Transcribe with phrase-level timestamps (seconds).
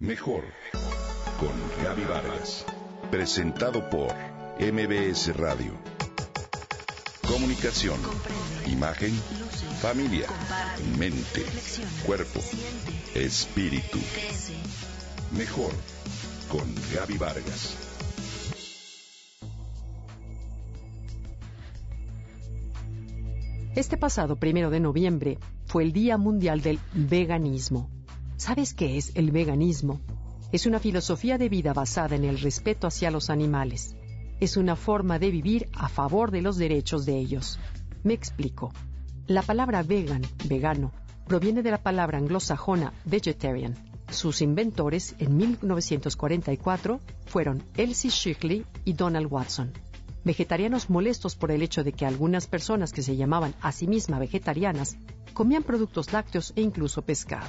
[0.00, 0.44] Mejor
[1.40, 1.50] con
[1.82, 2.64] Gaby Vargas.
[3.10, 4.14] Presentado por
[4.60, 5.72] MBS Radio.
[7.26, 7.98] Comunicación,
[8.68, 9.10] imagen,
[9.80, 10.28] familia,
[10.96, 11.44] mente,
[12.06, 12.38] cuerpo,
[13.16, 13.98] espíritu.
[15.36, 15.72] Mejor
[16.48, 17.76] con Gaby Vargas.
[23.74, 27.97] Este pasado primero de noviembre fue el Día Mundial del Veganismo.
[28.38, 30.00] ¿Sabes qué es el veganismo?
[30.52, 33.96] Es una filosofía de vida basada en el respeto hacia los animales.
[34.38, 37.58] Es una forma de vivir a favor de los derechos de ellos.
[38.04, 38.72] Me explico.
[39.26, 40.92] La palabra vegan, vegano,
[41.26, 43.74] proviene de la palabra anglosajona vegetarian.
[44.08, 49.72] Sus inventores en 1944 fueron Elsie Shirley y Donald Watson.
[50.24, 54.20] Vegetarianos molestos por el hecho de que algunas personas que se llamaban a sí mismas
[54.20, 54.96] vegetarianas
[55.34, 57.48] comían productos lácteos e incluso pescado.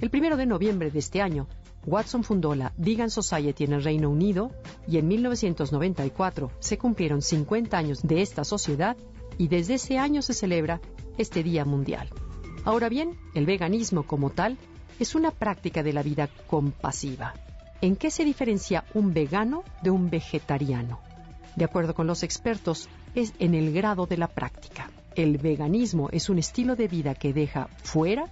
[0.00, 1.48] El primero de noviembre de este año,
[1.84, 4.52] Watson fundó la Vegan Society en el Reino Unido
[4.86, 8.96] y en 1994 se cumplieron 50 años de esta sociedad
[9.38, 10.80] y desde ese año se celebra
[11.16, 12.10] este Día Mundial.
[12.64, 14.56] Ahora bien, el veganismo como tal
[15.00, 17.34] es una práctica de la vida compasiva.
[17.80, 21.00] ¿En qué se diferencia un vegano de un vegetariano?
[21.56, 24.90] De acuerdo con los expertos, es en el grado de la práctica.
[25.16, 28.26] El veganismo es un estilo de vida que deja fuera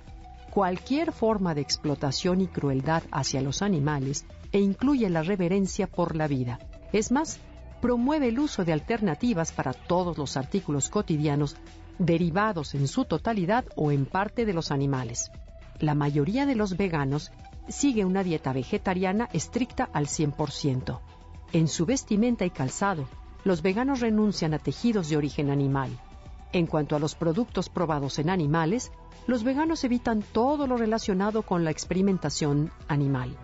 [0.57, 6.27] cualquier forma de explotación y crueldad hacia los animales e incluye la reverencia por la
[6.27, 6.59] vida.
[6.95, 7.41] Es más,
[7.83, 11.57] promueve el uso de alternativas para todos los artículos cotidianos
[11.99, 15.31] derivados en su totalidad o en parte de los animales.
[15.79, 17.33] La mayoría de los veganos
[17.69, 21.01] sigue una dieta vegetariana estricta al 100%.
[21.53, 23.07] En su vestimenta y calzado,
[23.45, 26.01] los veganos renuncian a tejidos de origen animal.
[26.57, 28.91] En cuanto a los productos probados en animales,
[29.27, 33.37] los veganos evitan todo lo relacionado con la experimentación animal.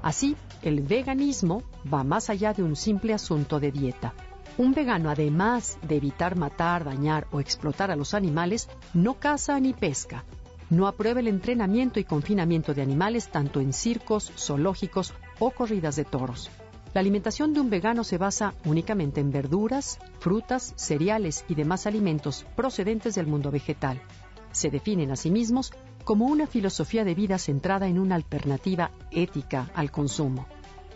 [0.00, 4.14] Así, el veganismo va más allá de un simple asunto de dieta.
[4.58, 9.72] Un vegano, además de evitar matar, dañar o explotar a los animales, no caza ni
[9.72, 10.22] pesca.
[10.70, 16.04] No aprueba el entrenamiento y confinamiento de animales tanto en circos, zoológicos o corridas de
[16.04, 16.48] toros.
[16.94, 22.44] La alimentación de un vegano se basa únicamente en verduras, frutas, cereales y demás alimentos
[22.54, 24.02] procedentes del mundo vegetal.
[24.50, 25.72] Se definen a sí mismos
[26.04, 30.46] como una filosofía de vida centrada en una alternativa ética al consumo.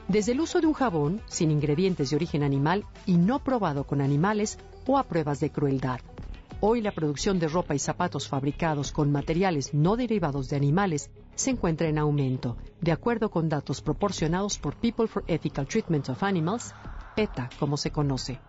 [0.07, 4.03] Desde el uso de un jabón sin ingredientes de origen animal y no probado con
[4.03, 6.01] animales o a pruebas de crueldad.
[6.61, 11.51] Hoy la producción de ropa y zapatos fabricados con materiales no derivados de animales se
[11.51, 16.75] encuentra en aumento, de acuerdo con datos proporcionados por People for Ethical Treatment of Animals,
[17.15, 18.41] PETA como se conoce.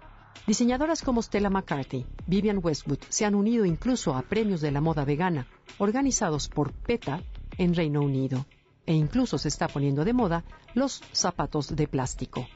[0.45, 5.03] Diseñadoras como Stella McCarthy, Vivian Westwood se han unido incluso a premios de la moda
[5.03, 5.45] vegana
[5.77, 7.21] organizados por PETA
[7.57, 8.45] en Reino Unido.
[8.85, 12.47] E incluso se está poniendo de moda los zapatos de plástico.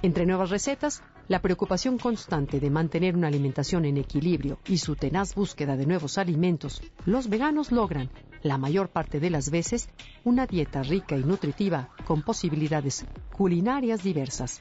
[0.00, 5.34] Entre nuevas recetas, la preocupación constante de mantener una alimentación en equilibrio y su tenaz
[5.34, 8.10] búsqueda de nuevos alimentos, los veganos logran,
[8.42, 9.88] la mayor parte de las veces,
[10.22, 14.60] una dieta rica y nutritiva con posibilidades culinarias diversas.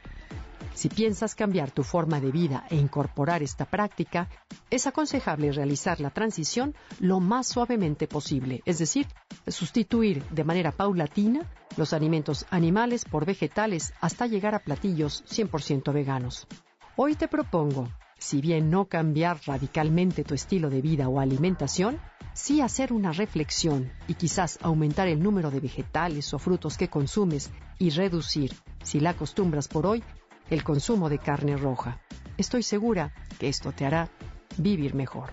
[0.74, 4.30] Si piensas cambiar tu forma de vida e incorporar esta práctica,
[4.70, 9.08] es aconsejable realizar la transición lo más suavemente posible, es decir,
[9.48, 16.48] sustituir de manera paulatina los alimentos animales por vegetales hasta llegar a platillos 100% veganos.
[16.96, 22.00] Hoy te propongo, si bien no cambiar radicalmente tu estilo de vida o alimentación,
[22.34, 27.52] sí hacer una reflexión y quizás aumentar el número de vegetales o frutos que consumes
[27.80, 30.04] y reducir, si la acostumbras por hoy,
[30.54, 32.00] el consumo de carne roja.
[32.38, 34.10] Estoy segura que esto te hará
[34.58, 35.32] vivir mejor.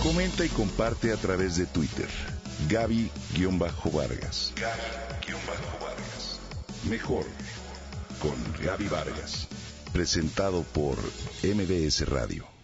[0.00, 2.08] Comenta y comparte a través de Twitter.
[2.68, 4.54] Gaby-Vargas.
[4.56, 6.40] Gaby-Vargas.
[6.88, 7.26] Mejor
[8.20, 9.48] con Gaby Vargas.
[9.92, 10.96] Presentado por
[11.42, 12.59] MBS Radio.